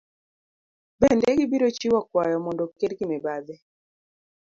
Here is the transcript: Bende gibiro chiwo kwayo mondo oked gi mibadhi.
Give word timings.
Bende 1.01 1.27
gibiro 1.39 1.67
chiwo 1.77 1.99
kwayo 2.07 2.37
mondo 2.43 2.61
oked 2.67 2.91
gi 2.97 3.05
mibadhi. 3.11 3.55